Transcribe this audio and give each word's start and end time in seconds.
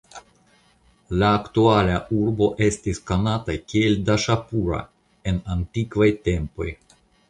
La 1.23 1.29
aktuala 1.39 1.99
urbo 2.21 2.49
estis 2.69 3.03
konata 3.13 3.59
kiel 3.69 4.01
Daŝapura 4.11 4.85
en 5.35 5.43
antikvaj 5.59 6.13
tempoj. 6.29 6.75